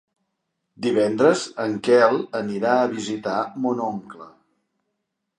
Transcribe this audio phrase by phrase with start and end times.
[0.85, 3.35] Divendres en Quel anirà a visitar
[3.67, 4.27] mon oncle.